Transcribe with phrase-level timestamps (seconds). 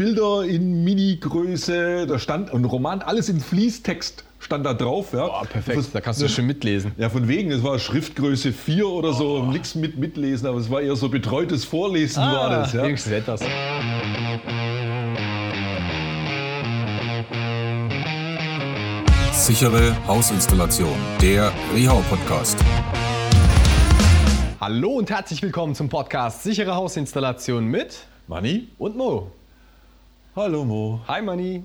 [0.00, 5.12] Bilder in Mini-Größe, da stand ein Roman, alles in Fließtext stand da drauf.
[5.12, 5.26] Ja.
[5.26, 6.92] Boah, perfekt, da kannst du schön mitlesen.
[6.96, 9.52] Ja, von wegen, es war Schriftgröße 4 oder so, oh.
[9.52, 12.72] nichts mit mitlesen, aber es war eher so betreutes Vorlesen ah, war das.
[12.72, 12.86] Ja.
[12.86, 13.40] Etwas.
[19.34, 22.58] Sichere Hausinstallation, der Rehau Podcast.
[24.62, 29.30] Hallo und herzlich willkommen zum Podcast Sichere Hausinstallation mit Manni und Mo.
[30.36, 31.00] Hallo Mo.
[31.08, 31.64] Hi Manni.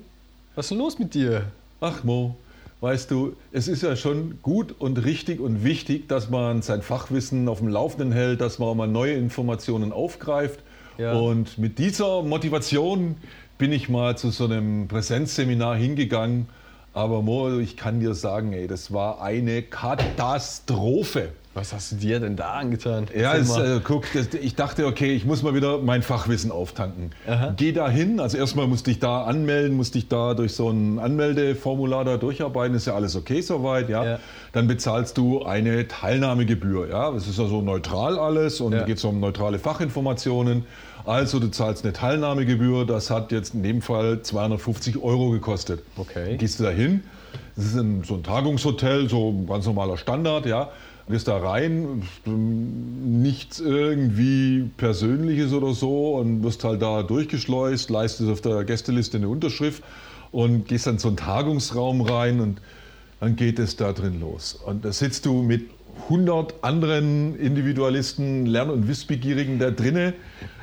[0.56, 1.52] Was ist denn los mit dir?
[1.82, 2.36] Ach Mo,
[2.82, 7.48] weißt du, es ist ja schon gut und richtig und wichtig, dass man sein Fachwissen
[7.48, 10.62] auf dem Laufenden hält, dass man auch mal neue Informationen aufgreift.
[10.98, 11.14] Ja.
[11.14, 13.18] Und mit dieser Motivation
[13.60, 16.48] bin ich mal zu so einem Präsenzseminar hingegangen.
[16.92, 21.30] Aber Mo, ich kann dir sagen, ey, das war eine Katastrophe.
[21.56, 23.06] Was hast du dir denn da angetan?
[23.18, 27.12] Ja, es, äh, guck, das, ich dachte, okay, ich muss mal wieder mein Fachwissen auftanken.
[27.26, 27.54] Aha.
[27.56, 31.00] Geh da hin, also erstmal musste ich da anmelden, musste ich da durch so ein
[31.00, 34.04] Anmeldeformular da durcharbeiten, ist ja alles okay soweit, ja.
[34.04, 34.20] ja.
[34.52, 37.10] Dann bezahlst du eine Teilnahmegebühr, ja.
[37.12, 38.84] Das ist ja so neutral alles und ja.
[38.84, 40.66] geht es um neutrale Fachinformationen.
[41.06, 45.84] Also du zahlst eine Teilnahmegebühr, das hat jetzt in dem Fall 250 Euro gekostet.
[45.96, 46.36] Okay.
[46.36, 47.06] Gehst du da hin,
[47.56, 50.72] das ist ein, so ein Tagungshotel, so ein ganz normaler Standard, ja
[51.10, 58.42] gehst da rein, nichts irgendwie Persönliches oder so und wirst halt da durchgeschleust, leistest auf
[58.42, 59.84] der Gästeliste eine Unterschrift
[60.32, 62.62] und gehst dann so einen Tagungsraum rein und
[63.20, 64.56] dann geht es da drin los.
[64.56, 65.70] Und da sitzt du mit
[66.04, 70.14] 100 anderen Individualisten, Lern- und Wissbegierigen da drinne.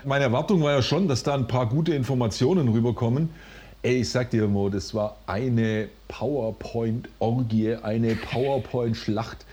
[0.04, 3.30] Meine Erwartung war ja schon, dass da ein paar gute Informationen rüberkommen.
[3.82, 9.44] Ey, ich sag dir, Mo, das war eine PowerPoint-Orgie, eine PowerPoint-Schlacht.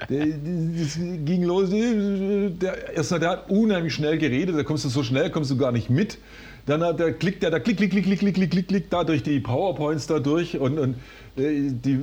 [0.00, 1.70] Das ging los.
[1.70, 5.72] Der, erstmal, der hat unheimlich schnell geredet, da kommst du so schnell, kommst du gar
[5.72, 6.18] nicht mit.
[6.66, 9.04] Dann hat der klickt der da klick, klick, klick, klick, klick, klick, klick, klick, da
[9.04, 10.96] durch die PowerPoints da durch und, und
[11.36, 11.96] äh, die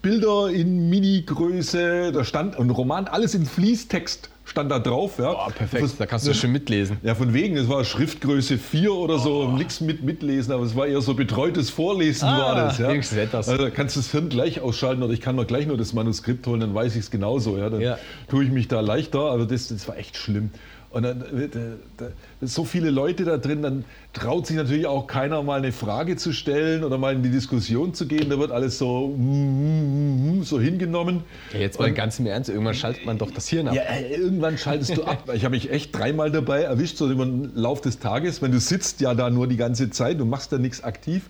[0.00, 5.18] Bilder in Mini-Größe, da stand ein Roman, alles in Fließtext stand da drauf.
[5.18, 5.32] Ja.
[5.32, 6.96] Oh, perfekt, das, da kannst du schön mitlesen.
[7.02, 9.56] Ja, von wegen, es war Schriftgröße 4 oder so, oh.
[9.56, 12.78] nichts mit mitlesen, aber es war eher so betreutes Vorlesen ah, war das.
[12.78, 12.92] Ja.
[12.92, 13.48] Etwas.
[13.48, 16.46] Also kannst du das Hirn gleich ausschalten oder ich kann mir gleich nur das Manuskript
[16.46, 17.58] holen, dann weiß ich es genauso.
[17.58, 17.68] Ja.
[17.68, 17.98] Dann ja.
[18.28, 20.50] tue ich mich da leichter, aber das, das war echt schlimm.
[20.96, 23.84] Und dann äh, so viele Leute da drin, dann
[24.14, 27.92] traut sich natürlich auch keiner mal eine Frage zu stellen oder mal in die Diskussion
[27.92, 28.30] zu gehen.
[28.30, 31.22] Da wird alles so, mm, mm, mm, so hingenommen.
[31.52, 33.74] Ja, jetzt mal ganz im Ernst, irgendwann schaltet man doch das Hirn ab.
[33.74, 35.30] Ja, äh, irgendwann schaltest du ab.
[35.34, 38.58] Ich habe mich echt dreimal dabei erwischt, so über den Lauf des Tages, wenn du
[38.58, 41.28] sitzt ja da nur die ganze Zeit, du machst da nichts aktiv.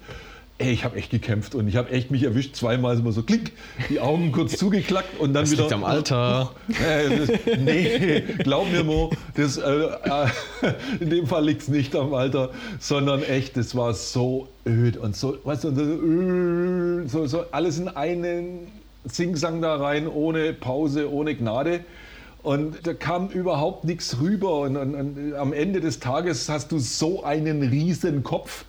[0.59, 3.53] Ey, ich habe echt gekämpft und ich habe echt mich erwischt, zweimal immer so klick,
[3.91, 5.65] die Augen kurz zugeklackt und dann das wieder.
[5.65, 6.53] Liegt am Alter.
[6.69, 10.27] Äh, das, nee, glaub mir, Mo, das, äh, äh,
[11.01, 15.15] in dem Fall liegt es nicht am Alter, sondern echt, das war so öd und
[15.15, 18.69] so, weißt du, so, so alles in einen
[19.05, 21.81] Singsang da rein, ohne Pause, ohne Gnade.
[22.43, 24.61] Und da kam überhaupt nichts rüber.
[24.61, 28.65] Und, und, und am Ende des Tages hast du so einen riesen Kopf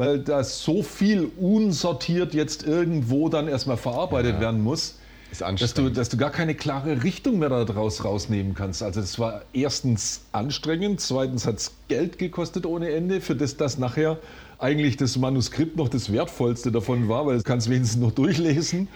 [0.00, 4.40] weil da so viel unsortiert jetzt irgendwo dann erstmal verarbeitet ja.
[4.40, 4.94] werden muss.
[5.38, 8.82] Dass du, dass du gar keine klare Richtung mehr daraus rausnehmen kannst.
[8.82, 13.76] Also es war erstens anstrengend, zweitens hat es Geld gekostet ohne Ende, für das das
[13.76, 14.16] nachher
[14.60, 18.88] eigentlich das Manuskript noch das Wertvollste davon war, weil du kannst wenigstens noch durchlesen.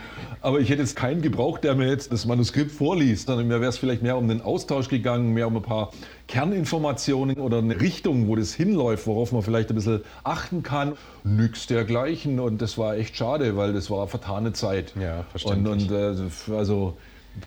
[0.43, 3.71] Aber ich hätte jetzt keinen gebraucht, der mir jetzt das Manuskript vorliest, sondern mir wäre
[3.71, 5.91] es vielleicht mehr um den Austausch gegangen, mehr um ein paar
[6.29, 10.93] Kerninformationen oder eine Richtung, wo das hinläuft, worauf man vielleicht ein bisschen achten kann.
[11.25, 12.41] Nix dergleichen.
[12.41, 14.93] Und das war echt schade, weil das war vertane Zeit.
[15.01, 15.91] Ja, verständlich.
[15.91, 16.97] Und, und äh, also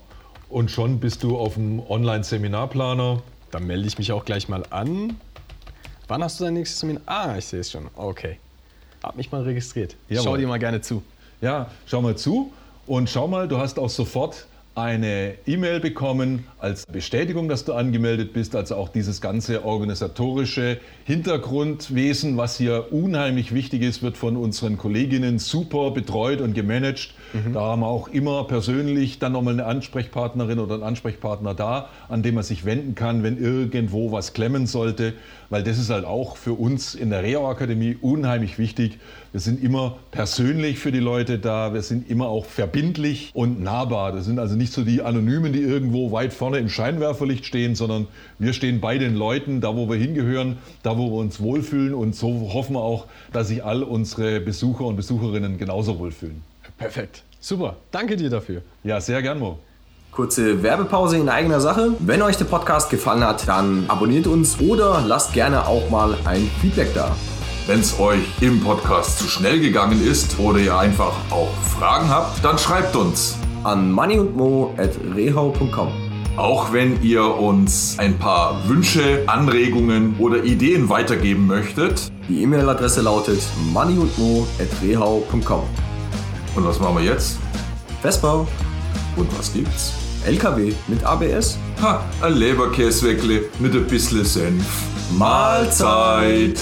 [0.49, 3.23] und schon bist du auf dem Online-Seminarplaner.
[3.50, 5.17] Dann melde ich mich auch gleich mal an.
[6.09, 7.03] Wann hast du dein nächstes Seminar?
[7.07, 7.88] Ah, ich sehe es schon.
[7.97, 8.38] Okay.
[9.03, 9.97] Hab mich mal registriert.
[10.09, 10.25] Jawohl.
[10.25, 11.03] Schau dir mal gerne zu.
[11.41, 12.53] Ja, schau mal zu
[12.87, 18.35] und schau mal, du hast auch sofort eine E-Mail bekommen als Bestätigung, dass du angemeldet
[18.35, 24.76] bist, also auch dieses ganze organisatorische Hintergrundwesen, was hier unheimlich wichtig ist, wird von unseren
[24.76, 27.14] Kolleginnen super betreut und gemanagt.
[27.33, 27.54] Mhm.
[27.54, 32.23] Da haben wir auch immer persönlich dann nochmal eine Ansprechpartnerin oder einen Ansprechpartner da, an
[32.23, 35.14] dem man sich wenden kann, wenn irgendwo was klemmen sollte,
[35.49, 38.99] weil das ist halt auch für uns in der Reau Akademie unheimlich wichtig.
[39.33, 44.12] Wir sind immer persönlich für die Leute da, wir sind immer auch verbindlich und nahbar.
[44.12, 48.06] Das sind also nicht so die Anonymen, die irgendwo weit vorne im Scheinwerferlicht stehen, sondern
[48.38, 52.14] wir stehen bei den Leuten, da wo wir hingehören, da wo wir uns wohlfühlen und
[52.14, 56.42] so hoffen wir auch, dass sich all unsere Besucher und Besucherinnen genauso wohlfühlen.
[56.78, 57.23] Perfekt.
[57.40, 57.76] Super.
[57.90, 58.62] Danke dir dafür.
[58.82, 59.58] Ja, sehr gern, Mo.
[60.11, 61.92] Kurze Werbepause in eigener Sache.
[61.99, 66.50] Wenn euch der Podcast gefallen hat, dann abonniert uns oder lasst gerne auch mal ein
[66.61, 67.14] Feedback da.
[67.66, 72.42] Wenn es euch im Podcast zu schnell gegangen ist oder ihr einfach auch Fragen habt,
[72.44, 75.88] dann schreibt uns an moneyundmo.rehau.com.
[76.37, 82.12] Auch wenn ihr uns ein paar Wünsche, Anregungen oder Ideen weitergeben möchtet.
[82.28, 83.42] Die E-Mail-Adresse lautet
[83.73, 85.62] moneyundmo.rehau.com.
[86.54, 87.38] Und was machen wir jetzt?
[88.02, 88.46] Vespa,
[89.16, 89.92] Und was gibt's?
[90.26, 91.58] LKW mit ABS.
[91.82, 94.64] Ha, ein Leberkäsweckle mit ein bisschen Senf.
[95.16, 96.58] Mahlzeit!